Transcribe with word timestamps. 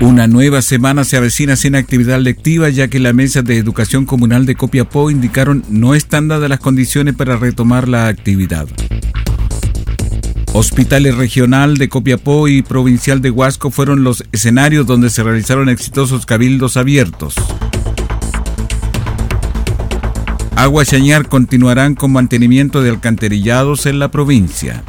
Una 0.00 0.28
nueva 0.28 0.62
semana 0.62 1.02
se 1.02 1.16
avecina 1.16 1.56
sin 1.56 1.74
actividad 1.74 2.20
lectiva 2.20 2.68
ya 2.68 2.86
que 2.86 3.00
la 3.00 3.12
mesa 3.12 3.42
de 3.42 3.56
educación 3.56 4.06
comunal 4.06 4.46
de 4.46 4.54
Copiapó 4.54 5.10
indicaron 5.10 5.64
no 5.68 5.96
están 5.96 6.28
dadas 6.28 6.48
las 6.48 6.60
condiciones 6.60 7.16
para 7.16 7.36
retomar 7.36 7.88
la 7.88 8.06
actividad. 8.06 8.68
Hospitales 10.52 11.16
regional 11.16 11.78
de 11.78 11.88
Copiapó 11.88 12.46
y 12.46 12.62
provincial 12.62 13.20
de 13.20 13.32
Huasco 13.32 13.72
fueron 13.72 14.04
los 14.04 14.22
escenarios 14.30 14.86
donde 14.86 15.10
se 15.10 15.24
realizaron 15.24 15.68
exitosos 15.68 16.26
cabildos 16.26 16.76
abiertos. 16.76 17.34
Agua 20.54 20.84
Chañar 20.84 21.28
continuarán 21.28 21.96
con 21.96 22.12
mantenimiento 22.12 22.82
de 22.82 22.90
alcantarillados 22.90 23.86
en 23.86 23.98
la 23.98 24.12
provincia. 24.12 24.84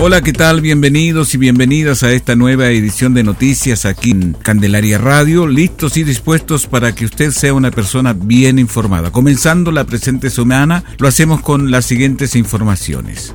Hola, 0.00 0.22
¿qué 0.22 0.32
tal? 0.32 0.60
Bienvenidos 0.60 1.34
y 1.34 1.38
bienvenidas 1.38 2.04
a 2.04 2.12
esta 2.12 2.36
nueva 2.36 2.68
edición 2.68 3.14
de 3.14 3.24
noticias 3.24 3.84
aquí 3.84 4.12
en 4.12 4.32
Candelaria 4.32 4.96
Radio, 4.96 5.48
listos 5.48 5.96
y 5.96 6.04
dispuestos 6.04 6.68
para 6.68 6.94
que 6.94 7.04
usted 7.04 7.32
sea 7.32 7.52
una 7.52 7.72
persona 7.72 8.12
bien 8.12 8.60
informada. 8.60 9.10
Comenzando 9.10 9.72
la 9.72 9.82
presente 9.82 10.30
semana, 10.30 10.84
lo 10.98 11.08
hacemos 11.08 11.40
con 11.40 11.72
las 11.72 11.84
siguientes 11.84 12.36
informaciones. 12.36 13.34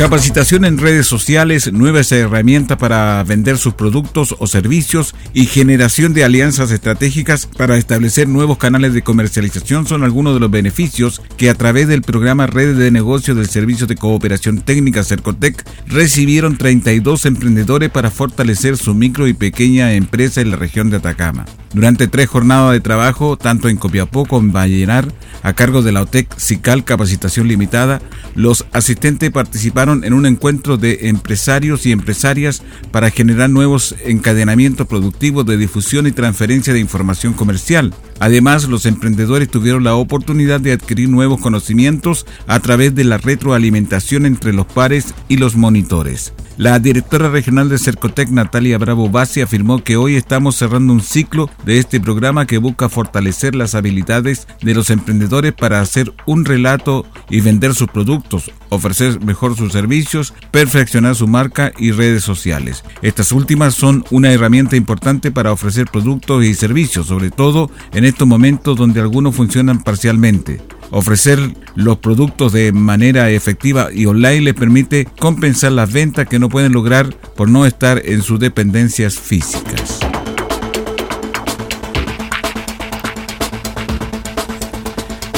Capacitación 0.00 0.64
en 0.64 0.78
redes 0.78 1.06
sociales, 1.06 1.70
nuevas 1.70 2.10
herramientas 2.12 2.78
para 2.78 3.22
vender 3.24 3.58
sus 3.58 3.74
productos 3.74 4.34
o 4.38 4.46
servicios 4.46 5.14
y 5.32 5.46
generación 5.46 6.12
de 6.12 6.24
alianzas 6.24 6.70
estratégicas 6.72 7.46
para 7.46 7.76
establecer 7.76 8.28
nuevos 8.28 8.58
canales 8.58 8.94
de 8.94 9.02
comercialización 9.02 9.86
son 9.86 10.02
algunos 10.02 10.34
de 10.34 10.40
los 10.40 10.50
beneficios 10.50 11.22
que 11.36 11.50
a 11.50 11.54
través 11.54 11.86
del 11.86 12.02
programa 12.02 12.46
Redes 12.46 12.76
de 12.76 12.90
Negocios 12.90 13.36
del 13.36 13.48
Servicio 13.48 13.86
de 13.86 13.96
Cooperación 13.96 14.60
Técnica 14.60 15.04
Cercotec 15.04 15.64
recibieron 15.86 16.56
32 16.56 17.26
emprendedores 17.26 17.90
para 17.90 18.10
fortalecer 18.10 18.76
su 18.76 18.94
micro 18.94 19.28
y 19.28 19.34
pequeña 19.34 19.92
empresa 19.92 20.40
en 20.40 20.50
la 20.50 20.56
región 20.56 20.90
de 20.90 20.96
Atacama. 20.96 21.44
Durante 21.72 22.08
tres 22.08 22.28
jornadas 22.28 22.72
de 22.72 22.80
trabajo, 22.80 23.36
tanto 23.36 23.68
en 23.68 23.76
Copiapó 23.76 24.26
como 24.26 24.48
en 24.48 24.52
Vallenar, 24.52 25.12
a 25.42 25.52
cargo 25.52 25.82
de 25.82 25.92
la 25.92 26.02
OTEC 26.02 26.36
CICAL 26.36 26.84
Capacitación 26.84 27.46
Limitada, 27.46 28.02
los 28.34 28.66
asistentes 28.72 29.30
participaron 29.30 30.02
en 30.02 30.12
un 30.12 30.26
encuentro 30.26 30.76
de 30.76 31.08
empresarios 31.08 31.86
y 31.86 31.92
empresarias 31.92 32.62
para 32.90 33.10
generar 33.10 33.50
nuevos 33.50 33.94
encadenamientos 34.04 34.88
productivos 34.88 35.19
de 35.20 35.58
difusión 35.58 36.06
y 36.06 36.12
transferencia 36.12 36.72
de 36.72 36.80
información 36.80 37.34
comercial. 37.34 37.92
Además, 38.20 38.66
los 38.68 38.86
emprendedores 38.86 39.50
tuvieron 39.50 39.84
la 39.84 39.94
oportunidad 39.94 40.60
de 40.60 40.72
adquirir 40.72 41.10
nuevos 41.10 41.40
conocimientos 41.42 42.24
a 42.46 42.58
través 42.60 42.94
de 42.94 43.04
la 43.04 43.18
retroalimentación 43.18 44.24
entre 44.24 44.54
los 44.54 44.66
pares 44.66 45.14
y 45.28 45.36
los 45.36 45.56
monitores. 45.56 46.32
La 46.60 46.78
directora 46.78 47.30
regional 47.30 47.70
de 47.70 47.78
Cercotec, 47.78 48.28
Natalia 48.28 48.76
Bravo 48.76 49.08
Bassi, 49.08 49.40
afirmó 49.40 49.82
que 49.82 49.96
hoy 49.96 50.16
estamos 50.16 50.56
cerrando 50.56 50.92
un 50.92 51.00
ciclo 51.00 51.48
de 51.64 51.78
este 51.78 52.00
programa 52.00 52.44
que 52.44 52.58
busca 52.58 52.90
fortalecer 52.90 53.54
las 53.54 53.74
habilidades 53.74 54.46
de 54.60 54.74
los 54.74 54.90
emprendedores 54.90 55.54
para 55.54 55.80
hacer 55.80 56.12
un 56.26 56.44
relato 56.44 57.06
y 57.30 57.40
vender 57.40 57.74
sus 57.74 57.88
productos, 57.88 58.50
ofrecer 58.68 59.24
mejor 59.24 59.56
sus 59.56 59.72
servicios, 59.72 60.34
perfeccionar 60.50 61.14
su 61.14 61.26
marca 61.26 61.72
y 61.78 61.92
redes 61.92 62.24
sociales. 62.24 62.84
Estas 63.00 63.32
últimas 63.32 63.74
son 63.74 64.04
una 64.10 64.30
herramienta 64.30 64.76
importante 64.76 65.30
para 65.30 65.52
ofrecer 65.52 65.86
productos 65.86 66.44
y 66.44 66.52
servicios, 66.52 67.06
sobre 67.06 67.30
todo 67.30 67.70
en 67.94 68.04
estos 68.04 68.28
momentos 68.28 68.76
donde 68.76 69.00
algunos 69.00 69.34
funcionan 69.34 69.82
parcialmente. 69.82 70.60
Ofrecer 70.90 71.38
los 71.76 71.98
productos 71.98 72.52
de 72.52 72.72
manera 72.72 73.30
efectiva 73.30 73.88
y 73.92 74.06
online 74.06 74.40
les 74.40 74.54
permite 74.54 75.06
compensar 75.18 75.72
las 75.72 75.92
ventas 75.92 76.26
que 76.28 76.38
no 76.38 76.48
pueden 76.48 76.72
lograr 76.72 77.14
por 77.36 77.48
no 77.48 77.64
estar 77.66 78.02
en 78.04 78.22
sus 78.22 78.40
dependencias 78.40 79.18
físicas. 79.18 80.00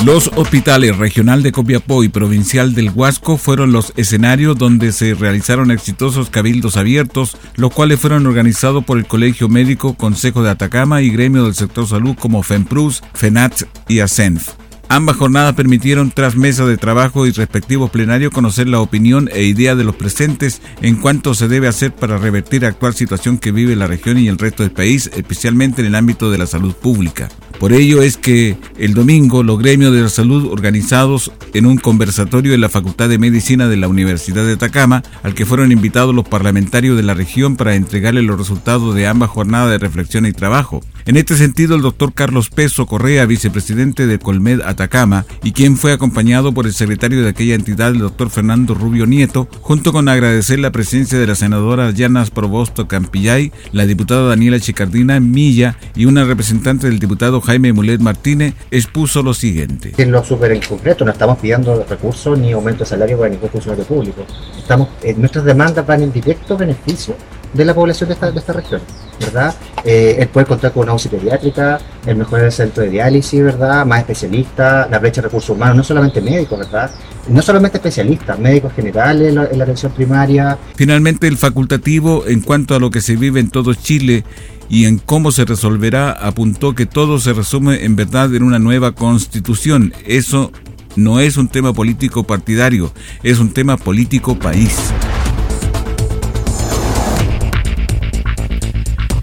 Los 0.05 0.33
hospitales 0.35 0.97
regional 0.97 1.45
de 1.45 1.53
Copiapó 1.53 2.03
y 2.03 2.09
provincial 2.09 2.75
del 2.75 2.91
Huasco 2.91 3.37
fueron 3.37 3.71
los 3.71 3.93
escenarios 3.97 4.59
donde 4.59 4.91
se 4.91 5.15
realizaron 5.15 5.71
exitosos 5.71 6.29
cabildos 6.29 6.77
abiertos, 6.77 7.37
los 7.55 7.73
cuales 7.73 8.01
fueron 8.01 8.27
organizados 8.27 8.85
por 8.85 8.99
el 8.99 9.07
Colegio 9.07 9.49
Médico, 9.49 9.95
Consejo 9.95 10.43
de 10.43 10.51
Atacama 10.51 11.03
y 11.03 11.11
Gremio 11.11 11.45
del 11.45 11.55
Sector 11.55 11.87
Salud 11.87 12.17
como 12.19 12.43
FEMPRUS, 12.43 13.01
FENAT 13.15 13.63
y 13.87 14.01
ASENF. 14.01 14.55
Ambas 14.93 15.17
jornadas 15.17 15.55
permitieron, 15.55 16.11
tras 16.11 16.37
mesa 16.37 16.67
de 16.67 16.77
trabajo 16.77 17.27
y 17.27 17.31
respectivos 17.31 17.91
plenarios, 17.91 18.31
conocer 18.31 18.69
la 18.69 18.81
opinión 18.81 19.31
e 19.33 19.45
idea 19.45 19.75
de 19.75 19.85
los 19.85 19.97
presentes 19.97 20.61
en 20.83 20.97
cuanto 20.97 21.33
se 21.33 21.49
debe 21.49 21.67
hacer 21.67 21.95
para 21.95 22.19
revertir 22.19 22.61
la 22.61 22.69
actual 22.69 22.93
situación 22.93 23.39
que 23.39 23.53
vive 23.53 23.75
la 23.75 23.87
región 23.87 24.19
y 24.19 24.29
el 24.29 24.37
resto 24.37 24.65
del 24.65 24.73
país, 24.73 25.11
especialmente 25.15 25.81
en 25.81 25.87
el 25.87 25.95
ámbito 25.95 26.31
de 26.31 26.37
la 26.37 26.47
salud 26.47 26.75
pública. 26.75 27.31
Por 27.59 27.73
ello 27.73 28.03
es 28.03 28.17
que 28.17 28.57
el 28.79 28.95
domingo 28.95 29.43
los 29.43 29.59
gremios 29.59 29.93
de 29.93 30.03
la 30.03 30.09
salud 30.09 30.51
organizados 30.51 31.33
en 31.55 31.67
un 31.67 31.77
conversatorio 31.77 32.55
en 32.55 32.61
la 32.61 32.69
Facultad 32.69 33.09
de 33.09 33.19
Medicina 33.19 33.69
de 33.69 33.77
la 33.77 33.89
Universidad 33.89 34.45
de 34.45 34.55
Atacama, 34.55 35.03
al 35.23 35.35
que 35.35 35.47
fueron 35.47 35.73
invitados 35.73 36.15
los 36.15 36.29
parlamentarios 36.29 36.97
de 36.97 37.03
la 37.03 37.15
región 37.15 37.57
para 37.57 37.75
entregarle 37.75 38.23
los 38.23 38.39
resultados 38.39 38.95
de 38.95 39.07
ambas 39.07 39.31
jornadas 39.31 39.71
de 39.71 39.79
reflexión 39.79 40.27
y 40.27 40.33
trabajo. 40.33 40.81
En 41.05 41.17
este 41.17 41.37
sentido, 41.37 41.75
el 41.75 41.83
doctor 41.83 42.13
Carlos 42.15 42.51
Peso 42.51 42.87
Correa, 42.87 43.27
vicepresidente 43.27 44.07
de 44.07 44.19
Colmed 44.19 44.61
Atacama, 44.61 45.27
y 45.43 45.53
quien 45.53 45.77
fue 45.77 45.93
acompañado 45.93 46.53
por 46.53 46.67
el 46.67 46.73
secretario 46.73 47.23
de 47.23 47.29
aquella 47.29 47.55
entidad, 47.55 47.91
el 47.91 47.99
doctor 47.99 48.31
Fernando 48.31 48.75
Rubio 48.75 49.07
Nieto, 49.07 49.49
junto 49.61 49.93
con 49.93 50.09
agradecer 50.09 50.59
la 50.59 50.73
presencia 50.73 51.19
de 51.19 51.27
la 51.27 51.35
senadora 51.35 51.91
Llanas 51.91 52.31
Probosto 52.31 52.89
Campillay, 52.89 53.53
la 53.73 53.87
diputada 53.87 54.29
Daniela 54.29 54.61
Chicardina 54.61 55.19
Milla 55.21 55.77
y 55.97 56.07
una 56.07 56.25
representante 56.25 56.89
del 56.89 56.99
diputado 56.99 57.41
Jaime 57.41 57.52
Mulet 57.59 58.01
Martínez, 58.01 58.55
expuso 58.71 59.23
lo 59.23 59.35
siguiente. 59.35 59.93
En 59.97 60.11
lo 60.11 60.25
súper 60.25 60.59
concreto, 60.67 61.05
no 61.05 61.13
estamos 61.13 61.39
pidiendo 61.39 61.85
recursos 61.89 62.39
ni 62.39 62.53
aumento 62.53 62.85
de 62.85 62.91
salario 62.91 63.19
para 63.19 63.31
ningún 63.31 63.51
funcionario 63.51 63.85
público. 63.85 64.25
Estamos, 64.59 64.89
eh, 65.03 65.15
nuestras 65.17 65.45
demandas 65.45 65.87
van 65.87 66.03
en 66.03 66.13
directo 66.13 66.57
beneficio 66.57 67.15
de 67.53 67.65
la 67.65 67.75
población 67.75 68.09
de 68.09 68.15
esta, 68.15 68.31
de 68.31 68.39
esta 68.39 68.53
región, 68.53 68.81
¿verdad? 69.23 69.55
Eh, 69.85 70.17
el 70.19 70.29
poder 70.29 70.47
contar 70.47 70.73
con 70.73 70.85
una 70.85 70.95
UCI 70.95 71.09
pediátrica, 71.09 71.81
el 72.07 72.17
mejorar 72.17 72.47
el 72.47 72.53
centro 72.53 72.83
de 72.83 72.91
diálisis, 72.91 73.43
¿verdad? 73.43 73.85
Más 73.87 74.01
especialistas, 74.01 74.91
la 74.91 74.99
brecha 74.99 75.21
de 75.21 75.29
recursos 75.29 75.51
humanos, 75.51 75.77
no 75.77 75.85
solamente 75.85 76.21
médicos, 76.21 76.59
¿verdad? 76.59 76.91
No 77.29 77.43
solamente 77.43 77.79
especialistas, 77.79 78.39
médicos 78.39 78.73
generales 78.75 79.29
en 79.29 79.37
la, 79.37 79.47
en 79.47 79.59
la 79.59 79.65
atención 79.65 79.93
primaria. 79.93 80.59
Finalmente, 80.75 81.27
el 81.27 81.37
facultativo, 81.37 82.25
en 82.27 82.41
cuanto 82.41 82.75
a 82.75 82.81
lo 82.81 82.91
que 82.91 83.01
se 83.01 83.17
vive 83.17 83.41
en 83.41 83.51
todo 83.51 83.75
Chile 83.75 84.25
y 84.69 84.87
en 84.87 84.99
cómo 84.99 85.33
se 85.33 85.45
resolverá, 85.45 86.13
apuntó 86.13 86.75
que 86.75 86.87
todo 86.87 87.19
se 87.19 87.33
resume 87.33 87.85
en 87.85 87.97
verdad 87.97 88.35
en 88.35 88.43
una 88.43 88.59
nueva 88.59 88.93
constitución. 88.93 89.93
Eso 90.07 90.53
no 90.97 91.21
es 91.21 91.37
un 91.37 91.49
tema 91.49 91.73
político 91.73 92.25
partidario, 92.25 92.93
es 93.23 93.39
un 93.39 93.53
tema 93.53 93.77
político 93.77 94.39
país. 94.39 94.93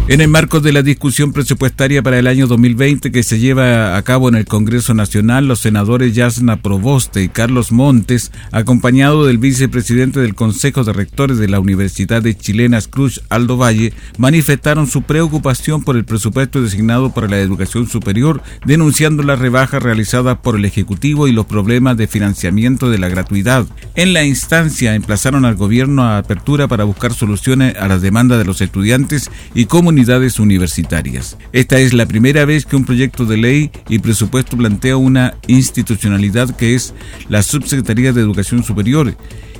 En 0.09 0.21
el 0.21 0.27
marco 0.27 0.59
de 0.59 0.73
la 0.73 0.81
discusión 0.81 1.33
presupuestaria 1.33 2.01
para 2.01 2.17
el 2.17 2.25
año 2.25 2.47
2020 2.47 3.11
que 3.11 3.21
se 3.21 3.38
lleva 3.38 3.95
a 3.95 4.01
cabo 4.01 4.27
en 4.27 4.33
el 4.33 4.45
Congreso 4.45 4.95
Nacional, 4.95 5.47
los 5.47 5.59
senadores 5.59 6.15
Yasna 6.15 6.63
Proboste 6.63 7.21
y 7.21 7.29
Carlos 7.29 7.71
Montes, 7.71 8.31
acompañado 8.51 9.27
del 9.27 9.38
vicepresidente 9.38 10.19
del 10.19 10.33
Consejo 10.33 10.83
de 10.83 10.94
Rectores 10.94 11.38
de 11.38 11.47
la 11.47 11.59
Universidad 11.59 12.23
de 12.23 12.35
Chilenas 12.35 12.88
Cruz, 12.88 13.21
Aldo 13.29 13.57
Valle, 13.57 13.94
manifestaron 14.17 14.88
su 14.88 15.03
preocupación 15.03 15.83
por 15.83 15.95
el 15.95 16.06
presupuesto 16.06 16.59
designado 16.59 17.13
para 17.13 17.27
la 17.27 17.38
educación 17.38 17.88
superior, 17.88 18.41
denunciando 18.65 19.21
las 19.21 19.38
rebajas 19.38 19.83
realizadas 19.83 20.39
por 20.39 20.55
el 20.55 20.65
Ejecutivo 20.65 21.27
y 21.27 21.33
los 21.33 21.45
problemas 21.45 21.97
de 21.97 22.07
financiamiento 22.07 22.89
de 22.89 22.97
la 22.97 23.09
gratuidad. 23.09 23.67
En 23.94 24.13
la 24.13 24.23
instancia 24.23 24.95
emplazaron 24.95 25.45
al 25.45 25.53
gobierno 25.53 26.01
a 26.01 26.17
apertura 26.17 26.67
para 26.67 26.83
buscar 26.83 27.13
soluciones 27.13 27.75
a 27.75 27.88
las 27.88 28.01
demandas 28.01 28.39
de 28.39 28.45
los 28.45 28.62
estudiantes 28.62 29.29
y 29.53 29.65
comunidades 29.65 29.99
universitarias. 30.40 31.38
Esta 31.51 31.80
es 31.80 31.94
la 31.94 32.06
primera 32.06 32.46
vez 32.46 32.66
que 32.66 32.75
un 32.75 32.86
proyecto 32.86 33.25
de 33.25 33.38
ley 33.38 33.72
y 33.90 34.00
presupuesto 34.00 34.57
plantea 34.57 34.98
una 34.98 35.36
institucionalidad 35.48 36.56
que 36.56 36.75
es 36.75 36.94
la 37.28 37.42
Subsecretaría 37.44 38.13
de 38.13 38.22
Educación 38.22 38.63
Superior 38.63 39.16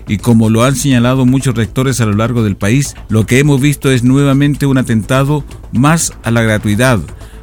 y 0.08 0.18
como 0.18 0.50
lo 0.50 0.64
han 0.64 0.76
señalado 0.76 1.26
muchos 1.26 1.56
rectores 1.56 2.02
a 2.02 2.06
lo 2.06 2.14
largo 2.14 2.44
del 2.44 2.56
país, 2.56 2.96
lo 3.10 3.26
que 3.26 3.40
hemos 3.40 3.62
visto 3.62 3.92
es 3.92 4.04
nuevamente 4.04 4.66
un 4.66 4.78
atentado 4.78 5.46
más 5.72 6.14
a 6.24 6.32
la 6.32 6.42
gratuidad, 6.42 7.00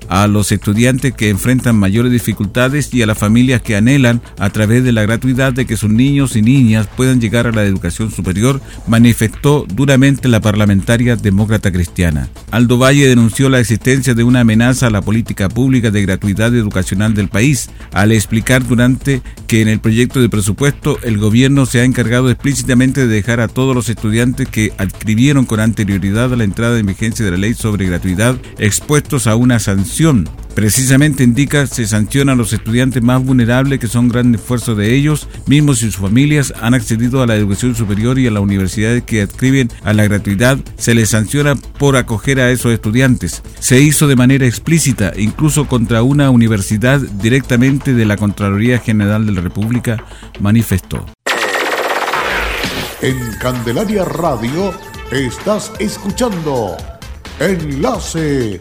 a 0.09 0.27
los 0.27 0.53
estudiantes 0.53 1.15
que 1.15 1.31
enfrentan 1.31 1.77
mayores 1.77 2.13
dificultades 2.13 2.93
y 2.93 3.03
a 3.03 3.07
las 3.07 3.19
familias 3.19 3.63
que 3.63 3.77
anhelan, 3.77 4.21
a 4.39 4.51
través 4.51 4.85
de 4.85 4.93
la 4.93 5.03
gratuidad 5.03 5.53
de 5.53 5.67
que 5.67 5.77
sus 5.77 5.91
niños 5.91 6.37
y 6.37 6.43
niñas 6.43 6.89
puedan 6.97 7.21
llegar 7.21 7.47
a 7.47 7.53
la 7.53 7.65
educación 7.65 8.11
superior, 8.11 8.61
manifestó 8.87 9.67
duramente 9.69 10.29
la 10.29 10.41
parlamentaria 10.41 11.17
demócrata 11.17 11.73
cristiana. 11.73 12.29
Aldo 12.51 12.79
Valle 12.79 13.09
denunció 13.09 13.49
la 13.49 13.61
existencia 13.61 14.15
de 14.15 14.25
una 14.25 14.41
amenaza 14.41 14.87
a 14.87 14.91
la 14.91 15.03
política 15.03 15.49
pública 15.49 15.91
de 15.91 16.03
gratuidad 16.03 16.55
educacional 16.55 17.15
del 17.15 17.29
país, 17.29 17.71
al 17.93 18.13
explicar 18.13 18.67
durante 18.67 19.23
que 19.47 19.63
en 19.63 19.69
el 19.69 19.81
proyecto 19.81 20.21
de 20.21 20.29
presupuesto 20.29 20.99
el 21.03 21.19
gobierno 21.19 21.67
se 21.67 21.81
ha 21.81 21.85
encargado 21.85 22.31
explícitamente 22.31 23.07
de 23.07 23.15
dejar 23.15 23.41
a 23.41 23.49
todos 23.49 23.75
los 23.75 23.89
estudiantes 23.89 24.49
que 24.49 24.73
adquirieron 24.79 25.47
con 25.47 25.61
anterioridad 25.61 26.33
a 26.33 26.37
la 26.37 26.45
entrada 26.45 26.79
en 26.79 26.87
vigencia 26.87 27.25
de 27.25 27.31
la 27.31 27.37
ley 27.39 27.55
sobre 27.55 27.87
gratuidad 27.87 28.37
expuestos 28.59 29.27
a 29.27 29.37
una 29.37 29.59
sanción 29.59 29.96
Precisamente 30.55 31.25
indica 31.25 31.67
se 31.67 31.87
sanciona 31.87 32.33
a 32.33 32.35
los 32.35 32.53
estudiantes 32.53 33.03
más 33.03 33.25
vulnerables 33.25 33.81
que 33.81 33.87
son 33.87 34.09
gran 34.09 34.35
esfuerzo 34.35 34.75
de 34.75 34.95
ellos, 34.95 35.27
mismos 35.47 35.81
y 35.81 35.87
sus 35.87 35.97
familias 35.97 36.53
han 36.61 36.75
accedido 36.75 37.23
a 37.23 37.27
la 37.27 37.35
educación 37.35 37.75
superior 37.75 38.19
y 38.19 38.27
a 38.27 38.31
las 38.31 38.43
universidades 38.43 39.05
que 39.05 39.23
adscriben 39.23 39.71
a 39.85 39.95
la 39.95 40.05
gratuidad, 40.05 40.59
se 40.77 40.95
les 40.95 41.11
sanciona 41.11 41.55
por 41.79 41.97
acoger 41.97 42.41
a 42.41 42.51
esos 42.51 42.73
estudiantes. 42.73 43.43
Se 43.59 43.81
hizo 43.81 44.07
de 44.07 44.17
manera 44.17 44.45
explícita, 44.45 45.15
incluso 45.17 45.67
contra 45.67 46.03
una 46.03 46.29
universidad 46.29 47.01
directamente 47.01 47.95
de 47.95 48.05
la 48.05 48.19
Contraloría 48.19 48.79
General 48.79 49.25
de 49.25 49.33
la 49.33 49.41
República, 49.41 50.05
manifestó. 50.41 51.07
En 53.01 53.19
Candelaria 53.41 54.05
Radio 54.05 54.75
estás 55.11 55.73
escuchando 55.79 56.77
Enlace 57.41 58.61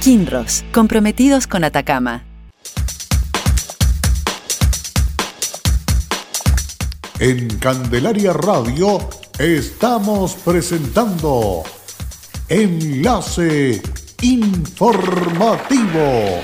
Kinross, 0.00 0.64
comprometidos 0.72 1.46
con 1.46 1.64
Atacama. 1.64 2.24
En 7.18 7.48
Candelaria 7.58 8.32
Radio 8.32 9.08
estamos 9.38 10.34
presentando 10.34 11.62
Enlace 12.48 13.82
Informativo, 14.22 16.40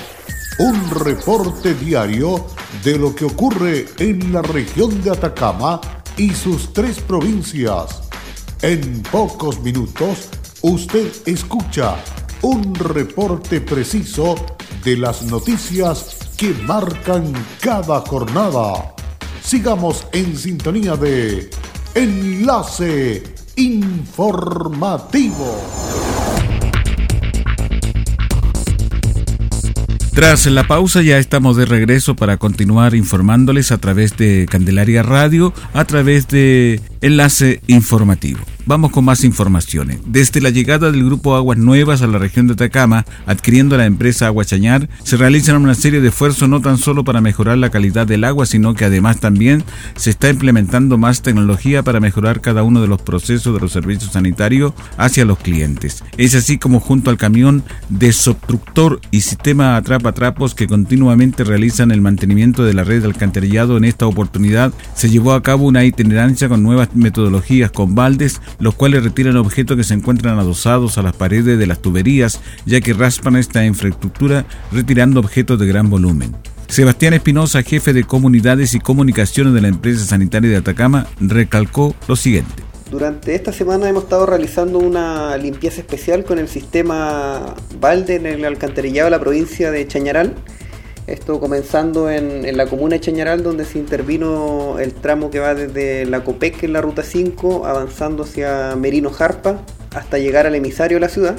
un 0.59 0.91
reporte 0.91 1.75
diario 1.75 2.47
de 2.83 2.99
lo 2.99 3.15
que 3.15 3.27
ocurre 3.27 3.87
en 3.99 4.33
la 4.33 4.43
región 4.43 5.03
de 5.03 5.11
Atacama 5.11 5.81
y 6.17 6.31
sus 6.31 6.73
tres 6.73 7.01
provincias. 7.01 8.03
En 8.63 9.03
pocos 9.03 9.61
minutos 9.61 10.29
usted 10.63 11.11
escucha 11.27 11.97
un 12.43 12.75
reporte 12.75 13.61
preciso 13.61 14.35
de 14.85 14.97
las 14.97 15.23
noticias 15.23 16.17
que 16.37 16.53
marcan 16.67 17.33
cada 17.61 18.01
jornada. 18.01 18.95
Sigamos 19.43 20.07
en 20.13 20.37
sintonía 20.37 20.97
de 20.97 21.51
Enlace 21.95 23.23
Informativo. 23.57 25.57
Tras 30.15 30.45
la 30.47 30.67
pausa 30.67 31.01
ya 31.01 31.19
estamos 31.19 31.57
de 31.57 31.65
regreso 31.65 32.17
para 32.17 32.37
continuar 32.37 32.95
informándoles 32.95 33.73
a 33.73 33.79
través 33.79 34.17
de 34.17 34.47
Candelaria 34.51 35.03
Radio, 35.03 35.55
a 35.73 35.87
través 35.87 36.29
de 36.29 36.81
Enlace 37.01 37.63
Informativo. 37.67 38.41
Vamos 38.65 38.93
con 38.93 39.05
más 39.05 39.25
informaciones. 39.25 39.99
Desde 40.07 40.41
la 40.41 40.51
llegada 40.51 40.93
del 40.93 41.05
grupo 41.05 41.35
Aguas 41.35 41.59
Nuevas 41.59 42.01
a 42.01 42.07
la 42.07 42.19
región 42.19 42.47
de 42.47 42.53
Atacama, 42.53 43.05
adquiriendo 43.27 43.77
la 43.77 43.87
empresa 43.87 44.27
Agua 44.27 44.45
Chañar, 44.45 44.89
se 45.03 45.17
realizan 45.17 45.61
una 45.61 45.75
serie 45.75 46.01
de 46.01 46.09
esfuerzos 46.09 46.49
no 46.49 46.61
tan 46.61 46.79
solo 46.79 47.03
para 47.03 47.21
mejorar 47.21 47.59
la 47.59 47.71
calidad 47.71 48.07
del 48.07 48.23
agua, 48.23 48.47
sino 48.47 48.75
que 48.75 48.85
además 48.85 49.19
también 49.19 49.65
se 49.97 50.11
está 50.11 50.31
implementando 50.31 50.97
más 50.97 51.23
tecnología 51.23 51.83
para 51.83 51.99
mejorar 51.99 52.41
cada 52.41 52.63
uno 52.63 52.81
de 52.81 52.87
los 52.87 53.03
procesos 53.03 53.53
de 53.53 53.59
los 53.59 53.73
servicios 53.73 54.13
sanitarios 54.13 54.75
hacia 54.97 55.25
los 55.25 55.39
clientes. 55.39 56.05
Es 56.17 56.37
así 56.37 56.59
como 56.59 56.79
junto 56.79 57.11
al 57.11 57.17
camión 57.17 57.65
de 57.89 58.13
substructor 58.13 59.01
y 59.11 59.23
sistema 59.23 59.77
atrapa 59.77 60.13
trapos 60.13 60.55
que 60.55 60.69
continuamente 60.69 61.43
realizan 61.43 61.91
el 61.91 62.01
mantenimiento 62.01 62.65
de 62.65 62.75
la 62.75 62.85
red 62.85 63.01
de 63.01 63.09
alcantarillado 63.09 63.77
en 63.77 63.85
esta 63.85 64.07
oportunidad, 64.07 64.73
se 64.95 65.11
llevó 65.11 65.33
a 65.33 65.43
cabo 65.43 65.67
una 65.67 65.85
itinerancia 65.85 66.49
con 66.49 66.63
nuevas 66.63 66.95
metodologías 66.95 67.73
con 67.73 67.97
baldes 67.97 68.41
los 68.59 68.75
cuales 68.75 69.05
retiran 69.05 69.37
objetos 69.37 69.77
que 69.77 69.85
se 69.85 69.95
encuentran 69.95 70.39
adosados 70.39 70.99
a 70.99 71.03
las 71.03 71.15
paredes 71.15 71.59
de 71.59 71.67
las 71.67 71.81
tuberías, 71.81 72.41
ya 72.67 72.81
que 72.81 72.93
raspan 72.93 73.37
esta 73.37 73.65
infraestructura 73.65 74.45
retirando 74.71 75.21
objetos 75.21 75.59
de 75.59 75.67
gran 75.67 75.91
volumen. 75.91 76.35
Sebastián 76.69 77.13
Espinosa, 77.13 77.63
jefe 77.63 77.93
de 77.93 78.05
comunidades 78.05 78.73
y 78.75 78.81
comunicaciones 78.81 79.53
de 79.53 79.61
la 79.61 79.69
empresa 79.69 80.05
sanitaria 80.07 80.51
de 80.51 80.57
Atacama, 80.57 81.07
recalcó 81.21 81.95
lo 82.09 82.17
siguiente. 82.17 82.63
Durante 82.91 83.35
esta 83.35 83.53
semana 83.53 83.89
hemos 83.89 84.05
estado 84.05 84.27
realizando 84.27 84.79
una 84.79 85.37
limpieza 85.37 85.81
especial 85.81 86.25
con 86.25 86.39
el 86.39 86.49
sistema 86.49 87.55
Balde 87.81 88.17
en 88.17 88.27
el 88.27 88.45
alcantarillado 88.45 89.07
de 89.07 89.11
la 89.11 89.21
provincia 89.21 89.71
de 89.71 89.87
Chañaral 89.87 90.35
esto 91.13 91.39
comenzando 91.39 92.11
en, 92.11 92.57
la 92.57 92.67
comuna 92.67 92.97
de 92.97 93.01
Chañaral, 93.01 93.43
donde 93.43 93.67
se 93.67 93.79
intervino 93.79 94.79
el 94.79 94.95
tramo 94.95 95.31
que 95.31 95.41
va 95.41 95.55
desde 95.55 96.07
la 96.07 96.25
Copec 96.25 96.63
en 96.63 96.73
la 96.73 96.81
ruta 96.81 97.03
5, 97.03 97.67
avanzando 97.67 98.23
hacia 98.23 98.75
Merino 98.77 99.11
Jarpa, 99.11 99.63
hasta 99.95 100.19
llegar 100.19 100.47
al 100.47 100.55
emisario 100.55 100.97
de 100.97 101.01
la 101.01 101.09
ciudad. 101.11 101.37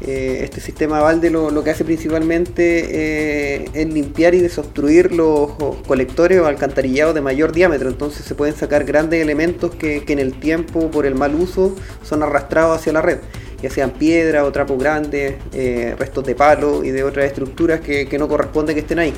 Eh, 0.00 0.40
este 0.42 0.60
sistema 0.60 1.00
Valde 1.00 1.30
lo, 1.30 1.64
que 1.64 1.70
hace 1.70 1.84
principalmente 1.84 3.62
eh, 3.62 3.70
es 3.72 3.86
limpiar 3.86 4.34
y 4.34 4.40
desobstruir 4.40 5.12
los 5.12 5.52
colectores 5.86 6.40
o 6.40 6.46
alcantarillados 6.46 7.14
de 7.14 7.20
mayor 7.20 7.52
diámetro. 7.52 7.88
Entonces 7.88 8.26
se 8.26 8.34
pueden 8.34 8.56
sacar 8.56 8.84
grandes 8.84 9.22
elementos 9.22 9.74
que 9.76 10.02
en 10.06 10.18
el 10.18 10.38
tiempo, 10.38 10.90
por 10.90 11.06
el 11.06 11.14
mal 11.14 11.34
uso, 11.36 11.76
son 12.02 12.24
arrastrados 12.24 12.80
hacia 12.80 12.92
la 12.92 13.02
red 13.02 13.18
ya 13.62 13.70
sean 13.70 13.90
piedra 13.90 14.44
o 14.44 14.52
trapos 14.52 14.78
grandes, 14.78 15.36
eh, 15.52 15.94
restos 15.98 16.24
de 16.24 16.34
palo 16.34 16.84
y 16.84 16.90
de 16.90 17.04
otras 17.04 17.26
estructuras 17.26 17.80
que, 17.80 18.16
no 18.18 18.28
corresponde 18.28 18.74
que 18.74 18.80
estén 18.80 18.98
ahí. 18.98 19.14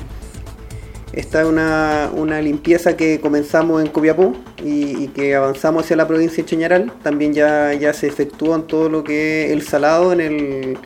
Esta 1.11 1.41
es 1.41 1.47
una, 1.47 2.41
limpieza 2.41 2.95
que 2.95 3.19
comenzamos 3.19 3.81
en 3.81 3.89
Copiapó 3.89 4.35
y, 4.63 5.07
que 5.09 5.35
avanzamos 5.35 5.83
hacia 5.83 5.95
la 5.95 6.07
provincia 6.07 6.43
de 6.43 6.49
Chañaral. 6.49 6.93
También 7.03 7.33
ya, 7.33 7.73
ya 7.73 7.93
se 7.93 8.07
efectúa 8.07 8.55
en 8.55 8.63
todo 8.63 8.89
lo 8.89 9.03
que 9.03 9.45
es 9.45 9.51
el 9.51 9.63
salado 9.63 10.13
en 10.13 10.21
el, 10.21 10.77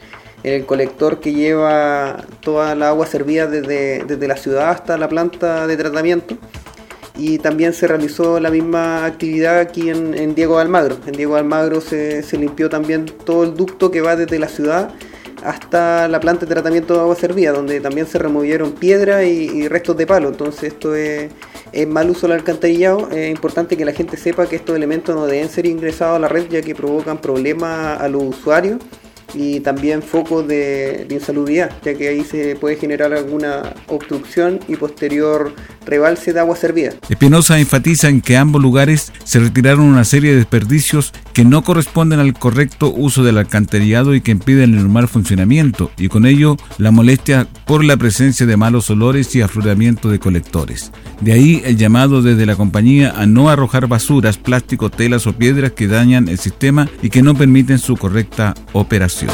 el 0.43 0.65
colector 0.65 1.19
que 1.19 1.33
lleva 1.33 2.25
toda 2.41 2.75
la 2.75 2.89
agua 2.89 3.05
servida 3.05 3.47
desde, 3.47 4.03
desde 4.05 4.27
la 4.27 4.37
ciudad 4.37 4.69
hasta 4.69 4.97
la 4.97 5.09
planta 5.09 5.67
de 5.67 5.77
tratamiento 5.77 6.37
y 7.15 7.37
también 7.37 7.73
se 7.73 7.87
realizó 7.87 8.39
la 8.39 8.49
misma 8.49 9.05
actividad 9.05 9.59
aquí 9.59 9.89
en, 9.89 10.35
Diego 10.35 10.57
Almagro. 10.57 10.97
En 11.05 11.13
Diego 11.13 11.35
Almagro 11.35 11.79
se, 11.81 12.23
limpió 12.37 12.69
también 12.69 13.05
todo 13.05 13.43
el 13.43 13.55
ducto 13.55 13.91
que 13.91 14.01
va 14.01 14.15
desde 14.15 14.39
la 14.39 14.47
ciudad 14.47 14.93
hasta 15.43 16.07
la 16.07 16.19
planta 16.21 16.45
de 16.45 16.53
tratamiento 16.53 16.93
de 16.93 17.01
agua 17.01 17.15
servida, 17.15 17.51
donde 17.51 17.81
también 17.81 18.07
se 18.07 18.17
removieron 18.17 18.71
piedra 18.71 19.25
y, 19.25 19.67
restos 19.67 19.97
de 19.97 20.07
palo. 20.07 20.29
Entonces 20.29 20.63
esto 20.73 20.95
es, 20.95 21.31
es, 21.71 21.87
mal 21.87 22.09
uso 22.09 22.27
del 22.27 22.37
alcantarillado. 22.37 23.09
Es 23.11 23.29
importante 23.29 23.77
que 23.77 23.85
la 23.85 23.91
gente 23.91 24.17
sepa 24.17 24.47
que 24.47 24.55
estos 24.55 24.75
elementos 24.75 25.15
no 25.15 25.27
deben 25.27 25.49
ser 25.49 25.65
ingresados 25.65 26.15
a 26.15 26.19
la 26.19 26.29
red 26.29 26.47
ya 26.49 26.61
que 26.61 26.73
provocan 26.73 27.19
problemas 27.19 28.01
a 28.01 28.07
los 28.07 28.23
usuarios 28.23 28.79
y 29.33 29.59
también 29.61 30.01
focos 30.01 30.47
de, 30.47 31.07
insalubridad, 31.09 31.71
ya 31.83 31.93
que 31.95 32.07
ahí 32.07 32.23
se 32.23 32.55
puede 32.55 32.75
generar 32.75 33.13
alguna 33.13 33.73
obstrucción 33.87 34.59
y 34.67 34.75
posterior 34.75 35.53
rebalse 35.85 36.33
de 36.33 36.39
agua 36.39 36.55
servida. 36.55 36.93
Espinosa 37.09 37.59
enfatiza 37.59 38.09
en 38.09 38.21
que 38.21 38.37
ambos 38.37 38.61
lugares 38.61 39.11
se 39.23 39.39
retiraron 39.39 39.85
una 39.85 40.03
serie 40.03 40.31
de 40.31 40.37
desperdicios 40.37 41.13
que 41.33 41.45
no 41.45 41.63
corresponden 41.63 42.19
al 42.19 42.33
correcto 42.33 42.93
uso 42.93 43.23
del 43.23 43.37
alcantarillado 43.37 44.15
y 44.15 44.21
que 44.21 44.31
impiden 44.31 44.73
el 44.75 44.81
normal 44.81 45.07
funcionamiento, 45.07 45.91
y 45.97 46.07
con 46.07 46.25
ello 46.25 46.57
la 46.77 46.91
molestia 46.91 47.47
por 47.65 47.83
la 47.83 47.97
presencia 47.97 48.45
de 48.45 48.57
malos 48.57 48.89
olores 48.89 49.35
y 49.35 49.41
afloramiento 49.41 50.09
de 50.09 50.19
colectores. 50.19 50.91
De 51.21 51.33
ahí 51.33 51.61
el 51.65 51.77
llamado 51.77 52.21
desde 52.21 52.45
la 52.45 52.55
compañía 52.55 53.13
a 53.15 53.25
no 53.25 53.49
arrojar 53.49 53.87
basuras, 53.87 54.37
plástico, 54.37 54.89
telas 54.89 55.27
o 55.27 55.33
piedras 55.33 55.71
que 55.71 55.87
dañan 55.87 56.27
el 56.27 56.37
sistema 56.37 56.87
y 57.01 57.09
que 57.09 57.21
no 57.21 57.35
permiten 57.35 57.79
su 57.79 57.97
correcta 57.97 58.53
operación. 58.73 59.31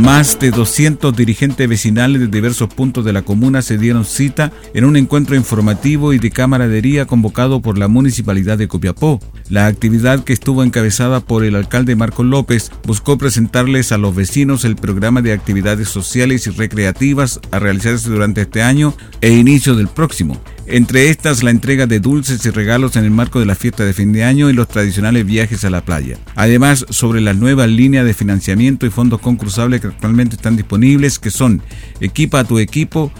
Más 0.00 0.38
de 0.38 0.50
200 0.50 1.14
dirigentes 1.14 1.68
vecinales 1.68 2.22
de 2.22 2.28
diversos 2.28 2.72
puntos 2.72 3.04
de 3.04 3.12
la 3.12 3.20
comuna 3.20 3.60
se 3.60 3.76
dieron 3.76 4.06
cita 4.06 4.50
en 4.72 4.86
un 4.86 4.96
encuentro 4.96 5.36
informativo 5.36 6.14
y 6.14 6.18
de 6.18 6.30
camaradería 6.30 7.04
convocado 7.04 7.60
por 7.60 7.76
la 7.76 7.86
Municipalidad 7.86 8.56
de 8.56 8.66
Copiapó. 8.66 9.20
La 9.50 9.66
actividad 9.66 10.24
que 10.24 10.32
estuvo 10.32 10.64
encabezada 10.64 11.20
por 11.20 11.44
el 11.44 11.54
alcalde 11.54 11.96
Marco 11.96 12.24
López 12.24 12.72
buscó 12.86 13.18
presentarles 13.18 13.92
a 13.92 13.98
los 13.98 14.14
vecinos 14.14 14.64
el 14.64 14.76
programa 14.76 15.20
de 15.20 15.34
actividades 15.34 15.90
sociales 15.90 16.46
y 16.46 16.50
recreativas 16.50 17.38
a 17.50 17.58
realizarse 17.58 18.08
durante 18.08 18.40
este 18.40 18.62
año 18.62 18.94
e 19.20 19.32
inicio 19.32 19.74
del 19.74 19.88
próximo. 19.88 20.40
Entre 20.72 21.10
estas, 21.10 21.42
la 21.42 21.50
entrega 21.50 21.88
de 21.88 21.98
dulces 21.98 22.46
y 22.46 22.50
regalos 22.50 22.94
en 22.94 23.02
el 23.02 23.10
marco 23.10 23.40
de 23.40 23.46
la 23.46 23.56
fiesta 23.56 23.84
de 23.84 23.92
fin 23.92 24.12
de 24.12 24.22
año 24.22 24.48
y 24.48 24.52
los 24.52 24.68
tradicionales 24.68 25.26
viajes 25.26 25.64
a 25.64 25.70
la 25.70 25.84
playa. 25.84 26.16
Además, 26.36 26.86
sobre 26.90 27.20
las 27.20 27.36
nuevas 27.36 27.68
líneas 27.68 28.04
de 28.04 28.14
financiamiento 28.14 28.86
y 28.86 28.90
fondos 28.90 29.20
concursables 29.20 29.80
que 29.80 29.88
actualmente 29.88 30.36
están 30.36 30.56
disponibles, 30.56 31.18
que 31.18 31.32
son 31.32 31.60
Equipa 32.00 32.38
a 32.38 32.44
tu 32.44 32.60
equipo 32.60 33.10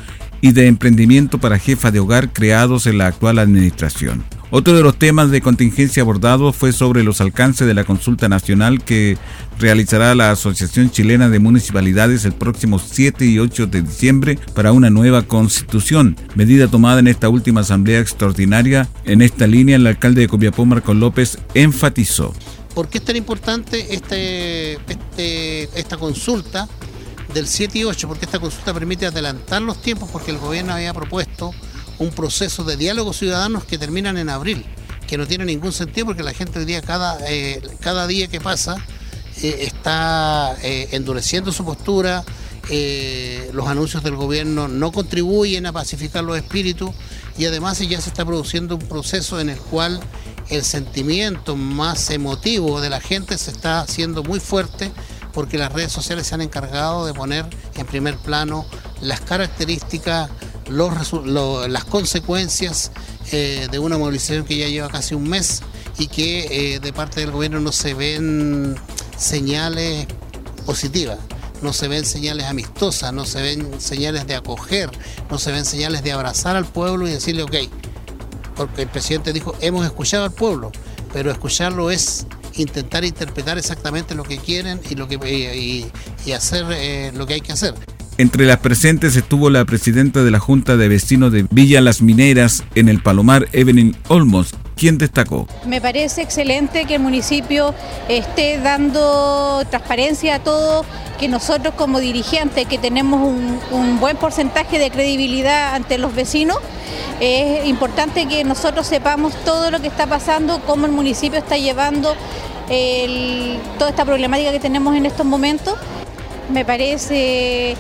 y 0.41 0.53
de 0.53 0.69
emprendimiento 0.69 1.39
para 1.39 1.59
jefa 1.59 1.91
de 1.91 1.99
hogar 1.99 2.33
creados 2.33 2.87
en 2.87 2.99
la 2.99 3.09
actual 3.09 3.41
administración. 3.41 4.23
Otro 4.53 4.75
de 4.75 4.83
los 4.83 4.99
temas 4.99 5.31
de 5.31 5.41
contingencia 5.41 6.03
abordados 6.03 6.57
fue 6.57 6.73
sobre 6.73 7.05
los 7.05 7.21
alcances 7.21 7.69
de 7.69 7.75
la 7.75 7.85
consulta 7.85 8.29
nacional 8.29 8.83
que 8.83 9.17
realizará 9.61 10.13
la 10.17 10.33
Asociación 10.33 10.91
Chilena 10.91 11.29
de 11.29 11.39
Municipalidades 11.39 12.25
el 12.25 12.33
próximo 12.33 12.81
7 12.81 13.27
y 13.27 13.39
8 13.39 13.69
de 13.69 13.83
diciembre 13.83 14.41
para 14.53 14.73
una 14.73 14.91
nueva 14.91 15.23
constitución, 15.23 16.17
medida 16.35 16.67
tomada 16.67 16.99
en 16.99 17.07
esta 17.07 17.29
última 17.29 17.61
asamblea 17.61 18.01
extraordinaria. 18.01 18.89
En 19.05 19.23
esta 19.23 19.47
línea, 19.47 19.77
el 19.77 19.87
alcalde 19.87 20.23
de 20.23 20.29
Copiapó, 20.29 20.67
Marcos 20.67 20.97
López, 20.97 21.39
enfatizó. 21.55 22.35
¿Por 22.75 22.89
qué 22.89 22.99
es 22.99 23.05
tan 23.05 23.15
importante 23.15 23.95
este, 23.95 24.75
este, 24.91 25.79
esta 25.79 25.97
consulta 25.97 26.69
del 27.33 27.47
7 27.47 27.79
y 27.79 27.85
8? 27.85 28.09
Porque 28.09 28.25
esta 28.25 28.41
consulta 28.41 28.75
permite 28.75 29.07
adelantar 29.07 29.63
los 29.63 29.81
tiempos 29.81 30.11
porque 30.11 30.33
el 30.33 30.39
gobierno 30.39 30.73
había 30.73 30.93
propuesto 30.93 31.53
un 32.01 32.11
proceso 32.11 32.65
de 32.65 32.77
diálogo 32.77 33.13
ciudadanos 33.13 33.65
que 33.65 33.79
terminan 33.79 34.17
en 34.17 34.31
abril, 34.31 34.65
que 35.07 35.19
no 35.19 35.27
tiene 35.27 35.45
ningún 35.45 35.73
sentido 35.73 36.07
porque 36.07 36.23
la 36.23 36.33
gente 36.33 36.59
hoy 36.59 36.65
día, 36.65 36.81
cada, 36.81 37.19
eh, 37.31 37.63
cada 37.81 38.07
día 38.07 38.27
que 38.27 38.41
pasa, 38.41 38.77
eh, 39.43 39.59
está 39.61 40.57
eh, 40.63 40.89
endureciendo 40.93 41.53
su 41.53 41.65
postura, 41.65 42.25
los 43.53 43.67
anuncios 43.67 44.05
del 44.05 44.15
gobierno 44.15 44.69
no 44.69 44.93
contribuyen 44.93 45.67
a 45.67 45.73
pacificar 45.73 46.23
los 46.23 46.37
espíritus 46.37 46.91
y 47.37 47.45
además 47.47 47.81
ya 47.81 48.01
se 48.01 48.11
está 48.11 48.25
produciendo 48.25 48.77
un 48.77 48.83
proceso 48.83 49.41
en 49.41 49.51
el 49.51 49.59
cual 49.59 49.99
el 50.51 50.63
sentimiento 50.63 51.57
más 51.57 52.11
emotivo 52.11 52.81
de 52.81 52.89
la 52.89 53.01
gente 53.01 53.37
se 53.39 53.51
está 53.51 53.81
haciendo 53.81 54.23
muy 54.23 54.39
fuerte 54.39 54.93
porque 55.33 55.59
las 55.59 55.73
redes 55.73 55.91
sociales 55.91 56.29
se 56.29 56.37
han 56.37 56.43
encargado 56.43 57.07
de 57.07 57.13
poner 57.13 57.45
en 57.75 57.87
primer 57.87 58.17
plano 58.19 58.65
las 59.01 59.21
características 59.21 60.31
las 60.71 61.85
consecuencias 61.85 62.93
eh, 63.33 63.69
de 63.71 63.79
una 63.79 63.99
movilización 63.99 64.45
que 64.45 64.57
ya 64.57 64.69
lleva 64.69 64.89
casi 64.89 65.15
un 65.15 65.29
mes 65.29 65.63
y 65.99 66.07
que 66.07 66.75
eh, 66.75 66.81
de 66.81 66.93
parte 66.93 67.21
del 67.21 67.31
gobierno 67.31 67.61
no 67.61 67.73
se 67.73 67.95
ven 67.95 68.77
señales 69.17 70.07
positivas, 70.65 71.19
no 71.63 71.73
se 71.73 71.89
ven 71.89 72.05
señales 72.05 72.47
amistosas, 72.47 73.13
no 73.13 73.27
se 73.27 73.43
ven 73.43 73.81
señales 73.81 74.27
de 74.27 74.35
acoger, 74.35 74.91
no 75.31 75.39
se 75.39 75.53
ven 75.53 75.65
señales 75.65 76.03
de 76.03 76.13
abrazar 76.13 76.57
al 76.57 76.67
pueblo 76.67 77.07
y 77.07 77.11
decirle, 77.11 77.43
ok, 77.43 77.57
porque 78.57 78.83
el 78.83 78.89
presidente 78.89 79.33
dijo, 79.33 79.55
hemos 79.61 79.85
escuchado 79.85 80.25
al 80.25 80.33
pueblo, 80.33 80.71
pero 81.13 81.31
escucharlo 81.31 81.91
es 81.91 82.27
intentar 82.55 83.05
interpretar 83.05 83.59
exactamente 83.59 84.15
lo 84.15 84.23
que 84.23 84.39
quieren 84.39 84.81
y, 84.89 84.95
lo 84.95 85.09
que, 85.09 85.17
y, 86.25 86.33
hacer 86.33 86.67
eh, 86.71 87.13
lo 87.15 87.27
que 87.27 87.35
hay 87.35 87.41
que 87.41 87.53
hacer. 87.53 87.75
Entre 88.21 88.45
las 88.45 88.59
presentes 88.59 89.17
estuvo 89.17 89.49
la 89.49 89.65
presidenta 89.65 90.23
de 90.23 90.31
la 90.31 90.39
Junta 90.39 90.77
de 90.77 90.89
Vecinos 90.89 91.33
de 91.33 91.47
Villa 91.51 91.81
Las 91.81 92.03
Mineras 92.03 92.63
en 92.75 92.91
el 92.91 93.03
Palomar, 93.03 93.49
Evelyn 93.53 93.97
Olmos, 94.09 94.53
quien 94.77 94.99
destacó. 94.99 95.49
Me 95.65 95.81
parece 95.81 96.21
excelente 96.21 96.85
que 96.85 96.97
el 96.97 97.01
municipio 97.01 97.75
esté 98.11 98.59
dando 98.59 99.63
transparencia 99.71 100.35
a 100.35 100.39
todo, 100.41 100.85
que 101.19 101.29
nosotros 101.29 101.73
como 101.79 101.99
dirigentes, 101.99 102.67
que 102.67 102.77
tenemos 102.77 103.23
un, 103.71 103.99
buen 104.01 104.19
porcentaje 104.19 104.79
de 104.79 104.91
credibilidad 104.91 105.75
ante 105.75 105.97
los 105.97 106.15
vecinos, 106.15 106.59
es 107.21 107.67
importante 107.67 108.29
que 108.29 108.45
nosotros 108.45 108.87
sepamos 108.87 109.33
todo 109.47 109.71
lo 109.71 109.81
que 109.81 109.89
está 109.89 110.07
pasando, 110.07 110.61
cómo 110.67 110.85
el 110.85 110.93
municipio 110.93 111.39
está 111.39 111.57
llevando 111.57 112.15
toda 113.79 113.89
esta 113.89 114.05
problemática 114.05 114.53
que 114.53 114.61
tenemos 114.61 114.95
en 114.95 115.07
estos 115.07 115.25
momentos. 115.25 115.79
Me 116.53 116.67
parece 116.67 117.77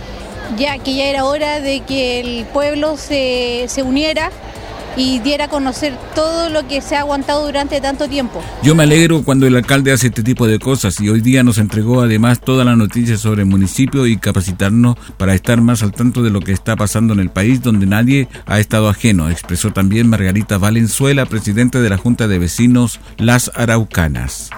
ya 0.57 0.79
que 0.79 0.95
ya 0.95 1.05
era 1.05 1.25
hora 1.25 1.61
de 1.61 1.81
que 1.81 2.21
el 2.21 2.47
pueblo 2.47 2.97
se, 2.97 3.67
se 3.69 3.83
uniera 3.83 4.31
y 4.97 5.19
diera 5.21 5.47
a 5.47 5.49
conocer 5.49 5.97
todo 6.15 6.49
lo 6.49 6.67
que 6.67 6.81
se 6.81 6.97
ha 6.97 7.01
aguantado 7.01 7.47
durante 7.47 7.81
tanto 7.81 8.09
tiempo. 8.09 8.43
Yo 8.63 8.75
me 8.75 8.83
alegro 8.83 9.23
cuando 9.23 9.47
el 9.47 9.57
alcalde 9.57 9.93
hace 9.93 10.09
este 10.09 10.23
tipo 10.23 10.47
de 10.47 10.59
cosas 10.59 11.01
y 11.01 11.09
hoy 11.09 11.21
día 11.21 11.43
nos 11.43 11.59
entregó 11.59 12.03
además 12.03 12.41
todas 12.41 12.67
las 12.67 12.77
noticias 12.77 13.21
sobre 13.21 13.43
el 13.43 13.49
municipio 13.49 14.07
y 14.07 14.17
capacitarnos 14.17 14.97
para 15.17 15.35
estar 15.35 15.61
más 15.61 15.83
al 15.83 15.93
tanto 15.93 16.23
de 16.23 16.31
lo 16.31 16.41
que 16.41 16.53
está 16.53 16.77
pasando 16.77 17.13
en 17.13 17.21
el 17.21 17.31
país 17.31 17.63
donde 17.63 17.87
nadie 17.87 18.29
ha 18.47 18.61
estado 18.61 18.89
ajeno, 18.89 19.31
expresó 19.31 19.73
también 19.73 20.09
Margarita 20.09 20.59
Valenzuela, 20.59 21.27
presidenta 21.27 21.81
de 21.81 21.91
la 21.91 21.97
Junta 21.97 22.29
de 22.29 22.39
Vecinos 22.39 23.01
Las 23.17 23.51
Araucanas. 23.55 24.51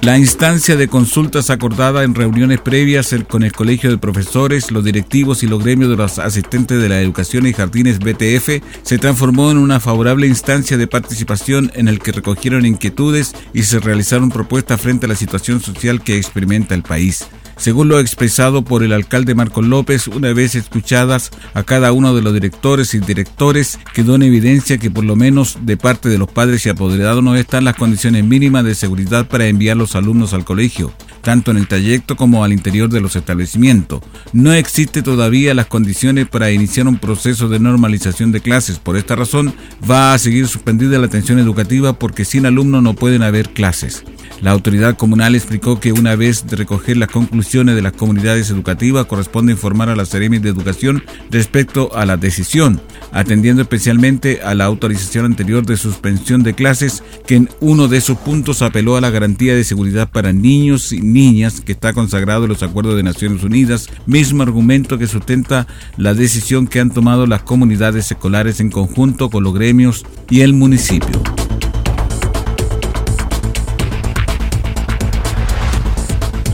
La 0.00 0.16
instancia 0.16 0.76
de 0.76 0.86
consultas 0.86 1.50
acordada 1.50 2.04
en 2.04 2.14
reuniones 2.14 2.60
previas 2.60 3.14
con 3.28 3.42
el 3.42 3.52
Colegio 3.52 3.90
de 3.90 3.98
Profesores, 3.98 4.70
los 4.70 4.84
directivos 4.84 5.42
y 5.42 5.48
los 5.48 5.62
gremios 5.62 5.90
de 5.90 5.96
los 5.96 6.20
asistentes 6.20 6.80
de 6.80 6.88
la 6.88 7.00
educación 7.00 7.46
y 7.46 7.52
jardines 7.52 7.98
BTF 7.98 8.62
se 8.82 8.98
transformó 8.98 9.50
en 9.50 9.58
una 9.58 9.80
favorable 9.80 10.28
instancia 10.28 10.76
de 10.76 10.86
participación 10.86 11.72
en 11.74 11.88
el 11.88 11.98
que 11.98 12.12
recogieron 12.12 12.64
inquietudes 12.64 13.34
y 13.52 13.64
se 13.64 13.80
realizaron 13.80 14.30
propuestas 14.30 14.80
frente 14.80 15.06
a 15.06 15.08
la 15.08 15.16
situación 15.16 15.60
social 15.60 16.00
que 16.00 16.16
experimenta 16.16 16.76
el 16.76 16.84
país 16.84 17.26
según 17.58 17.88
lo 17.88 18.00
expresado 18.00 18.62
por 18.62 18.82
el 18.82 18.92
alcalde 18.92 19.34
Marco 19.34 19.62
López, 19.62 20.08
una 20.08 20.32
vez 20.32 20.54
escuchadas 20.54 21.30
a 21.54 21.64
cada 21.64 21.92
uno 21.92 22.14
de 22.14 22.22
los 22.22 22.32
directores 22.32 22.94
y 22.94 23.00
directores, 23.00 23.78
quedó 23.92 24.14
en 24.14 24.22
evidencia 24.22 24.78
que 24.78 24.90
por 24.90 25.04
lo 25.04 25.16
menos 25.16 25.58
de 25.62 25.76
parte 25.76 26.08
de 26.08 26.18
los 26.18 26.30
padres 26.30 26.64
y 26.64 26.68
apoderados 26.68 27.22
no 27.22 27.36
están 27.36 27.64
las 27.64 27.76
condiciones 27.76 28.24
mínimas 28.24 28.64
de 28.64 28.74
seguridad 28.74 29.28
para 29.28 29.46
enviar 29.46 29.76
los 29.76 29.96
alumnos 29.96 30.32
al 30.32 30.44
colegio 30.44 30.92
tanto 31.22 31.50
en 31.50 31.58
el 31.58 31.68
trayecto 31.68 32.16
como 32.16 32.44
al 32.44 32.52
interior 32.52 32.88
de 32.88 33.00
los 33.00 33.16
establecimientos. 33.16 34.00
No 34.32 34.52
existe 34.52 35.02
todavía 35.02 35.52
las 35.52 35.66
condiciones 35.66 36.26
para 36.28 36.50
iniciar 36.50 36.86
un 36.88 36.98
proceso 36.98 37.48
de 37.48 37.58
normalización 37.58 38.32
de 38.32 38.40
clases. 38.40 38.78
Por 38.78 38.96
esta 38.96 39.14
razón, 39.14 39.52
va 39.88 40.14
a 40.14 40.18
seguir 40.18 40.48
suspendida 40.48 40.98
la 40.98 41.06
atención 41.06 41.38
educativa 41.38 41.98
porque 41.98 42.24
sin 42.24 42.46
alumnos 42.46 42.82
no 42.82 42.94
pueden 42.94 43.22
haber 43.22 43.50
clases. 43.50 44.04
La 44.40 44.52
autoridad 44.52 44.96
comunal 44.96 45.34
explicó 45.34 45.80
que 45.80 45.92
una 45.92 46.14
vez 46.14 46.46
de 46.46 46.56
recoger 46.56 46.96
las 46.96 47.10
conclusiones 47.10 47.47
de 47.48 47.80
las 47.80 47.94
comunidades 47.94 48.50
educativas 48.50 49.06
corresponde 49.06 49.52
informar 49.52 49.88
a 49.88 49.96
la 49.96 50.04
Seremi 50.04 50.38
de 50.38 50.50
Educación 50.50 51.02
respecto 51.30 51.90
a 51.96 52.04
la 52.04 52.18
decisión, 52.18 52.78
atendiendo 53.10 53.62
especialmente 53.62 54.40
a 54.42 54.54
la 54.54 54.66
autorización 54.66 55.24
anterior 55.24 55.64
de 55.64 55.78
suspensión 55.78 56.42
de 56.42 56.52
clases 56.52 57.02
que 57.26 57.36
en 57.36 57.48
uno 57.60 57.88
de 57.88 57.96
esos 57.96 58.18
puntos 58.18 58.60
apeló 58.60 58.98
a 58.98 59.00
la 59.00 59.08
garantía 59.08 59.54
de 59.54 59.64
seguridad 59.64 60.10
para 60.10 60.34
niños 60.34 60.92
y 60.92 61.00
niñas 61.00 61.62
que 61.62 61.72
está 61.72 61.94
consagrado 61.94 62.44
en 62.44 62.50
los 62.50 62.62
acuerdos 62.62 62.96
de 62.96 63.02
Naciones 63.02 63.42
Unidas, 63.42 63.88
mismo 64.04 64.42
argumento 64.42 64.98
que 64.98 65.06
sustenta 65.06 65.66
la 65.96 66.12
decisión 66.12 66.66
que 66.66 66.80
han 66.80 66.92
tomado 66.92 67.26
las 67.26 67.42
comunidades 67.44 68.10
escolares 68.10 68.60
en 68.60 68.70
conjunto 68.70 69.30
con 69.30 69.42
los 69.42 69.54
gremios 69.54 70.04
y 70.28 70.42
el 70.42 70.52
municipio. 70.52 71.27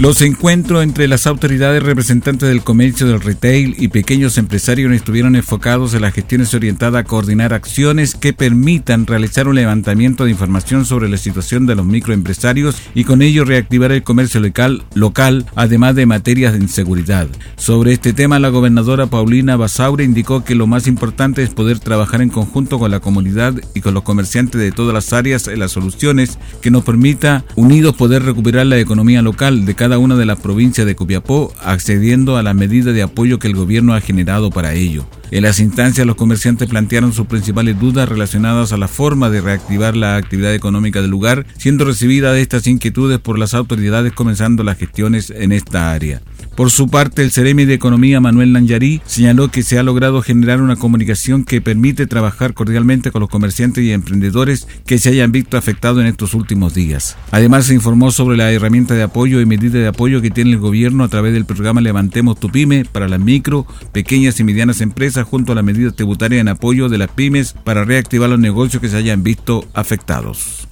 Los 0.01 0.23
encuentros 0.23 0.83
entre 0.83 1.07
las 1.07 1.25
autoridades 1.29 1.81
representantes 1.81 2.49
del 2.49 2.65
comercio, 2.65 3.07
del 3.07 3.21
retail 3.21 3.77
y 3.79 3.87
pequeños 3.87 4.39
empresarios 4.39 4.93
estuvieron 4.93 5.37
enfocados 5.37 5.95
en 5.95 6.03
las 6.03 6.13
gestiones 6.13 6.53
orientadas 6.53 7.01
a 7.01 7.05
coordinar 7.05 7.53
acciones 7.53 8.17
que 8.17 8.33
permitan 8.33 9.07
realizar 9.07 9.47
un 9.47 9.55
levantamiento 9.55 10.25
de 10.25 10.33
información 10.33 10.85
sobre 10.85 11.09
la 11.09 11.17
situación 11.17 11.67
de 11.67 11.77
los 11.77 11.87
microempresarios 11.87 12.77
y 12.93 13.05
con 13.05 13.23
ello 13.23 13.45
reactivar 13.45 13.93
el 13.93 14.03
comercio 14.03 14.41
local, 14.41 14.83
local 14.95 15.47
además 15.55 15.95
de 15.95 16.07
materias 16.07 16.55
de 16.55 16.59
inseguridad. 16.59 17.29
Sobre 17.57 17.93
este 17.93 18.13
tema, 18.13 18.41
la 18.41 18.49
gobernadora 18.49 19.07
Paulina 19.07 19.55
Basaure 19.55 20.03
indicó 20.03 20.43
que 20.43 20.57
lo 20.57 20.67
más 20.67 20.89
importante 20.89 21.45
es 21.45 21.51
poder 21.51 21.79
trabajar 21.79 22.21
en 22.21 22.31
conjunto 22.31 22.81
con 22.81 22.91
la 22.91 22.99
comunidad 22.99 23.55
y 23.75 23.81
con 23.81 23.95
los 23.95 24.03
comerciantes 24.03 24.61
de 24.61 24.73
todas 24.73 24.93
las 24.93 25.13
áreas 25.13 25.47
en 25.47 25.61
las 25.61 25.71
soluciones 25.71 26.41
que 26.61 26.73
nos 26.73 26.83
permita 26.83 27.45
unidos 27.55 27.95
poder 27.95 28.25
recuperar 28.25 28.67
la 28.67 28.81
economía 28.81 29.23
local 29.23 29.65
de 29.65 29.75
cada 29.75 29.84
una 29.99 30.17
de 30.17 30.25
las 30.25 30.41
provincias 30.41 30.87
de 30.87 30.97
Copiapó, 30.97 31.53
accediendo 31.63 32.37
a 32.37 32.43
la 32.43 32.55
medida 32.55 32.93
de 32.93 33.03
apoyo 33.03 33.39
que 33.39 33.49
el 33.49 33.55
gobierno 33.55 33.95
ha 33.95 34.01
generado 34.01 34.51
para 34.51 34.73
ello. 34.73 35.07
En 35.31 35.43
las 35.43 35.61
instancias, 35.61 36.07
los 36.07 36.17
comerciantes 36.17 36.69
plantearon 36.69 37.13
sus 37.13 37.27
principales 37.27 37.79
dudas 37.79 38.09
relacionadas 38.09 38.73
a 38.73 38.77
la 38.77 38.89
forma 38.89 39.31
de 39.31 39.41
reactivar 39.41 39.95
la 39.95 40.17
actividad 40.17 40.55
económica 40.55 41.03
del 41.03 41.11
lugar, 41.11 41.47
siendo 41.59 41.85
recibida 41.85 42.37
estas 42.39 42.67
inquietudes 42.67 43.19
por 43.19 43.39
las 43.39 43.53
autoridades 43.53 44.13
comenzando 44.13 44.65
las 44.65 44.79
gestiones 44.79 45.31
en 45.31 45.53
esta 45.53 45.93
área. 45.93 46.23
Por 46.57 46.71
su 46.71 46.89
parte, 46.89 47.23
el 47.23 47.33
Ceremi 47.33 47.65
de 47.65 47.75
Economía 47.75 48.21
Manuel 48.21 48.53
Lanyarí 48.53 49.03
señaló 49.07 49.51
que 49.51 49.65
se 49.65 49.79
ha 49.79 49.83
logrado 49.83 50.23
generar 50.23 50.63
una 50.63 50.77
comunicación 50.77 51.45
que 51.45 51.61
permite 51.61 52.07
trabajar 52.07 52.55
cordialmente 52.55 53.11
con 53.11 53.21
los 53.21 53.31
comerciantes 53.31 53.83
y 53.83 53.91
emprendedores 53.91 54.69
que 54.87 54.99
se 54.99 55.09
hayan 55.09 55.33
visto 55.33 55.57
afectados 55.57 56.01
en 56.01 56.07
estos 56.07 56.33
últimos 56.33 56.73
días. 56.73 57.17
Además, 57.33 57.67
se 57.67 57.75
informó 57.75 58.13
sobre 58.13 58.37
la 58.37 58.53
herramienta 58.53 58.95
de 58.95 59.03
apoyo 59.03 59.41
y 59.41 59.47
medida 59.47 59.81
de 59.81 59.89
apoyo 59.89 60.23
que 60.23 60.31
tiene 60.31 60.53
el 60.53 60.59
gobierno 60.59 61.03
a 61.03 61.09
través 61.09 61.33
del 61.33 61.45
programa 61.45 61.81
Levantemos 61.81 62.39
tu 62.39 62.49
Pyme 62.51 62.85
para 62.85 63.09
las 63.09 63.21
micro, 63.21 63.67
pequeñas 63.91 64.39
y 64.39 64.45
medianas 64.45 64.81
empresas 64.81 65.27
junto 65.27 65.53
a 65.53 65.55
las 65.57 65.65
medidas 65.65 65.97
tributarias 65.97 66.41
en 66.41 66.49
apoyo 66.49 66.89
de 66.89 66.99
las 66.99 67.11
pymes 67.11 67.55
para 67.65 67.85
reactivar 67.85 68.31
los 68.31 68.39
negocios 68.39 68.81
que 68.81 68.89
se 68.89 68.97
hayan 68.97 69.23
visto 69.23 69.67
afectados. 69.75 70.69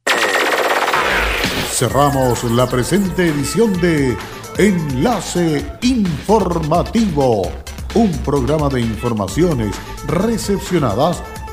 Cerramos 1.71 2.43
la 2.43 2.69
presente 2.69 3.29
edición 3.29 3.81
de 3.81 4.17
Enlace 4.59 5.65
Informativo, 5.83 7.53
un 7.95 8.11
programa 8.25 8.69
de 8.69 8.81
informaciones 8.81 9.77
recepcionadas 10.09 11.23